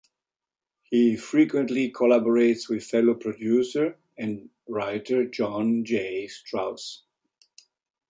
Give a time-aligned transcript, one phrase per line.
[0.81, 6.25] He frequently collaborates with fellow producer and writer John J.
[6.27, 7.03] Strauss.